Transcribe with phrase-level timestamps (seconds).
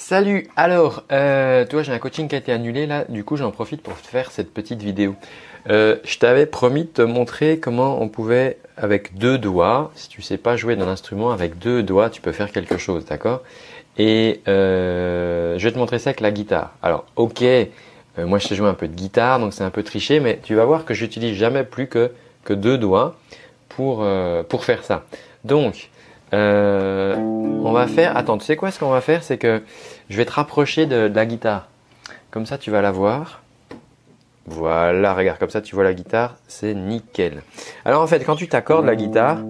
[0.00, 3.50] Salut, alors, euh, toi j'ai un coaching qui a été annulé là, du coup j'en
[3.50, 5.16] profite pour te faire cette petite vidéo.
[5.68, 10.22] Euh, je t'avais promis de te montrer comment on pouvait avec deux doigts, si tu
[10.22, 13.42] sais pas jouer d'un instrument avec deux doigts, tu peux faire quelque chose, d'accord?
[13.98, 16.70] Et euh, je vais te montrer ça avec la guitare.
[16.80, 17.66] Alors, ok, euh,
[18.18, 20.54] moi je sais jouer un peu de guitare, donc c'est un peu triché, mais tu
[20.54, 22.12] vas voir que j'utilise jamais plus que,
[22.44, 23.16] que deux doigts
[23.68, 25.02] pour, euh, pour faire ça.
[25.42, 25.90] Donc,
[26.34, 28.16] euh, on va faire.
[28.16, 29.62] Attends, tu sais quoi Ce qu'on va faire, c'est que
[30.10, 31.68] je vais te rapprocher de, la guitare.
[32.30, 33.42] Comme ça, tu vas la voir.
[34.46, 37.42] Voilà, regarde, comme ça, tu vois la guitare, c'est nickel.
[37.84, 39.40] Alors en fait, quand tu t'accordes la guitare,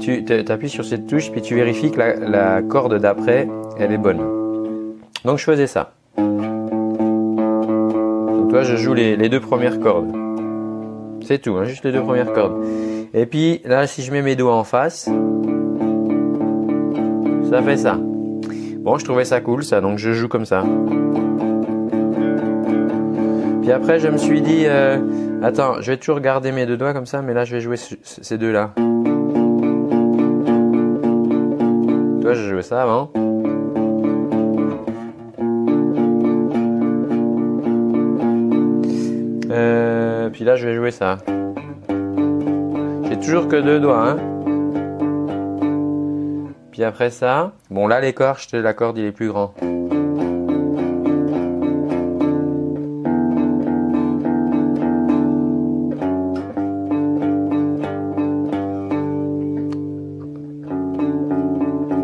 [0.00, 3.98] tu appuies sur cette touche, puis tu vérifies que la, la corde d'après, elle est
[3.98, 4.20] bonne.
[5.24, 5.94] Donc je faisais ça.
[6.16, 6.28] Donc
[8.50, 10.14] toi, je joue les, les deux premières cordes.
[11.22, 12.64] C'est tout, hein, juste les deux premières cordes.
[13.14, 15.08] Et puis là, si je mets mes doigts en face,
[17.50, 17.98] ça fait ça.
[18.86, 20.62] Bon, je trouvais ça cool, ça, donc je joue comme ça.
[23.62, 24.98] Puis après, je me suis dit, euh,
[25.42, 27.76] attends, je vais toujours garder mes deux doigts comme ça, mais là, je vais jouer
[27.76, 28.70] ces deux-là.
[32.22, 33.10] Toi, je jouais ça avant.
[39.50, 41.18] Euh, puis là, je vais jouer ça.
[43.08, 44.35] J'ai toujours que deux doigts, hein.
[46.76, 49.54] Puis après ça, bon là l'écorche de la corde il est plus grand.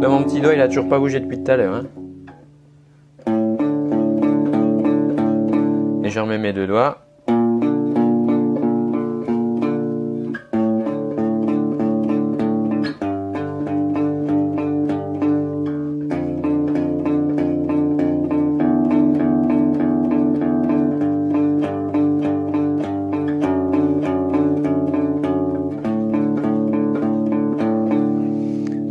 [0.00, 1.74] Là mon petit doigt il a toujours pas bougé depuis tout à l'heure.
[1.74, 1.84] Hein.
[6.02, 7.11] Et je remets mes deux doigts.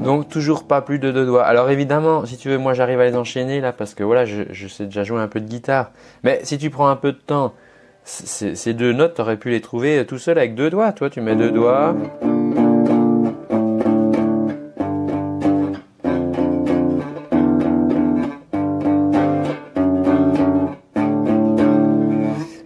[0.03, 1.43] Donc toujours pas plus de deux doigts.
[1.43, 4.67] Alors évidemment, si tu veux, moi j'arrive à les enchaîner là parce que voilà, je,
[4.67, 5.91] sais déjà jouer un peu de guitare.
[6.23, 7.53] Mais si tu prends un peu de temps,
[8.03, 10.91] ces deux notes, tu aurais pu les trouver tout seul avec deux doigts.
[10.91, 11.95] Toi, tu mets deux doigts.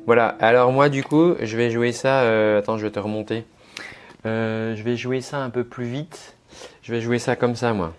[0.05, 3.43] Voilà, alors moi du coup, je vais jouer ça, euh, attends, je vais te remonter.
[4.25, 6.34] Euh, je vais jouer ça un peu plus vite.
[6.81, 7.93] Je vais jouer ça comme ça, moi.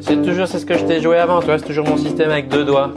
[0.00, 2.64] C'est toujours ce que je t'ai joué avant, toi, c'est toujours mon système avec deux
[2.64, 2.92] doigts.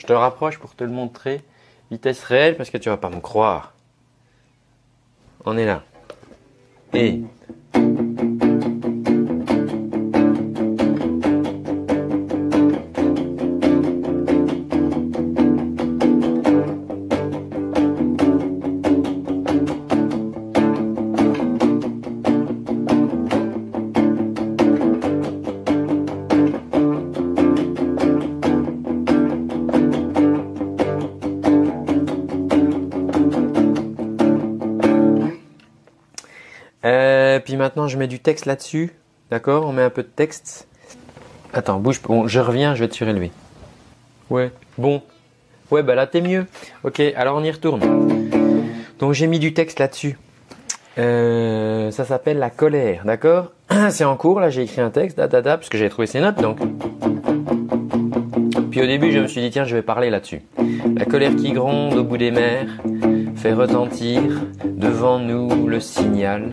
[0.00, 1.42] Je te rapproche pour te le montrer.
[1.90, 3.74] Vitesse réelle parce que tu vas pas me croire.
[5.44, 5.82] On est là.
[6.94, 7.20] Et
[36.84, 38.92] Euh, puis maintenant, je mets du texte là-dessus.
[39.30, 39.66] D'accord?
[39.66, 40.68] On met un peu de texte.
[41.52, 42.00] Attends, bouge.
[42.02, 43.30] Bon, je reviens, je vais te surélever.
[44.28, 45.02] Ouais, bon.
[45.70, 46.46] Ouais, bah là, t'es mieux.
[46.84, 47.80] Ok, alors on y retourne.
[48.98, 50.18] Donc, j'ai mis du texte là-dessus.
[50.98, 53.52] Euh, ça s'appelle la colère, d'accord?
[53.90, 56.06] C'est en cours, là, j'ai écrit un texte, da, da, da, parce que j'avais trouvé
[56.06, 56.58] ces notes, donc.
[58.70, 60.42] Puis au début, je me suis dit, tiens, je vais parler là-dessus.
[60.96, 62.66] La colère qui gronde au bout des mers
[63.40, 64.20] fait retentir
[64.66, 66.52] devant nous le signal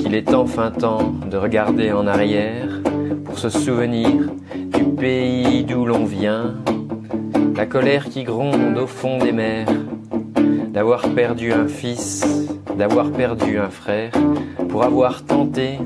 [0.00, 2.66] qu'il est enfin temps de regarder en arrière
[3.24, 4.08] pour se souvenir
[4.72, 6.56] du pays d'où l'on vient.
[7.54, 9.68] La colère qui gronde au fond des mers,
[10.72, 12.26] d'avoir perdu un fils,
[12.76, 14.10] d'avoir perdu un frère,
[14.68, 15.78] pour avoir tenté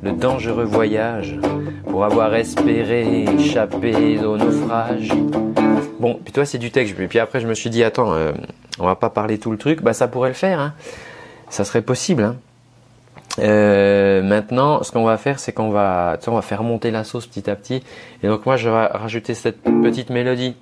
[0.00, 1.40] le dangereux voyage,
[1.88, 5.10] pour avoir espéré échapper au naufrage.
[6.00, 6.94] Bon, puis toi c'est du texte.
[6.96, 8.32] Puis après je me suis dit attends, euh,
[8.78, 9.82] on va pas parler tout le truc.
[9.82, 10.58] Bah ça pourrait le faire.
[10.58, 10.72] Hein.
[11.50, 12.22] Ça serait possible.
[12.22, 12.36] Hein.
[13.38, 17.54] Euh, maintenant, ce qu'on va faire, c'est qu'on va, faire monter la sauce petit à
[17.54, 17.82] petit.
[18.22, 20.56] Et donc moi, je vais rajouter cette petite mélodie.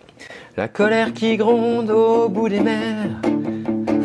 [0.57, 3.07] La colère qui gronde au bout des mers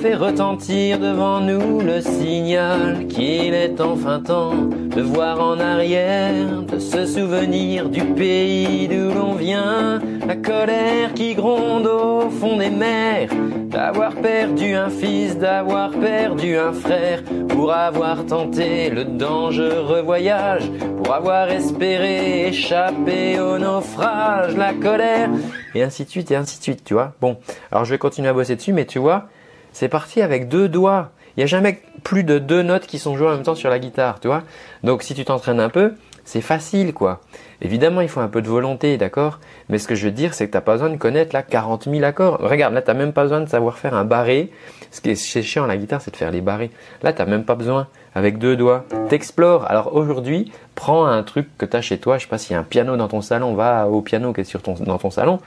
[0.04, 6.78] fait retentir devant nous le signal qu'il est enfin temps de voir en arrière, de
[6.78, 10.02] se souvenir du pays d'où l'on vient.
[10.28, 13.30] La colère qui gronde au fond des mers,
[13.70, 20.70] d'avoir perdu un fils, d'avoir perdu un frère, pour avoir tenté le dangereux voyage,
[21.02, 25.30] pour avoir espéré échapper au naufrage, la colère,
[25.74, 27.14] et ainsi de suite, et ainsi de suite, tu vois.
[27.22, 27.38] Bon,
[27.72, 29.30] alors je vais continuer à bosser dessus, mais tu vois,
[29.74, 31.12] c'est parti avec deux doigts.
[31.36, 33.70] Il n'y a jamais plus de deux notes qui sont jouées en même temps sur
[33.70, 34.44] la guitare, tu vois.
[34.84, 35.94] Donc si tu t'entraînes un peu,
[36.26, 37.22] c'est facile quoi.
[37.62, 39.40] Évidemment, il faut un peu de volonté, d'accord
[39.70, 41.44] Mais ce que je veux dire, c'est que tu n'as pas besoin de connaître là
[41.44, 42.38] 40 000 accords.
[42.40, 44.52] Regarde, là, tu n'as même pas besoin de savoir faire un barré.
[44.92, 46.72] Ce qui est chiant la guitare, c'est de faire les barrés.
[47.04, 47.88] Là, tu n'as même pas besoin.
[48.16, 49.66] Avec deux doigts, t'explores.
[49.72, 52.18] Alors aujourd'hui, prends un truc que tu as chez toi.
[52.18, 54.42] Je sais pas s'il y a un piano dans ton salon, va au piano qui
[54.42, 55.40] est sur ton, dans ton salon.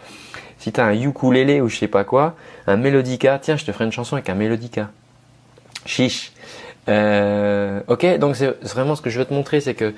[0.59, 2.35] Si tu un ukulélé ou je sais pas quoi,
[2.67, 4.91] un mélodica, tiens, je te ferai une chanson avec un mélodica.
[5.85, 6.33] Chiche.
[6.89, 9.95] Euh, ok, donc c'est vraiment ce que je veux te montrer, c'est que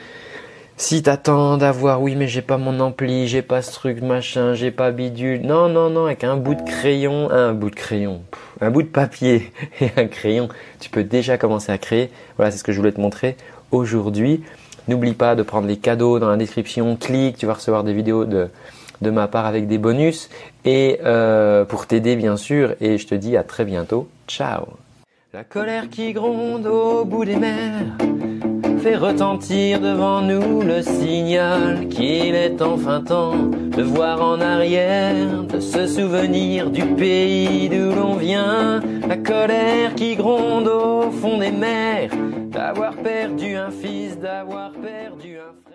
[0.81, 4.71] si t'attends d'avoir, oui, mais j'ai pas mon ampli, j'ai pas ce truc, machin, j'ai
[4.71, 5.41] pas bidule.
[5.43, 8.23] Non, non, non, avec un bout de crayon, un bout de crayon,
[8.61, 12.11] un bout de papier et un crayon, tu peux déjà commencer à créer.
[12.37, 13.37] Voilà, c'est ce que je voulais te montrer
[13.73, 14.45] aujourd'hui.
[14.87, 18.25] N'oublie pas de prendre les cadeaux dans la description, clique, tu vas recevoir des vidéos
[18.25, 18.49] de,
[19.03, 20.29] de ma part avec des bonus
[20.65, 24.09] et euh, pour t'aider bien sûr et je te dis à très bientôt.
[24.27, 24.67] Ciao
[25.33, 27.97] La colère qui gronde au bout des mers
[28.79, 35.61] fait retentir devant nous le signal qu'il est enfin temps de voir en arrière, de
[35.61, 38.81] se souvenir du pays d'où l'on vient.
[39.07, 42.11] La colère qui gronde au fond des mers,
[42.51, 45.68] d'avoir perdu un fils, d'avoir perdu un frère.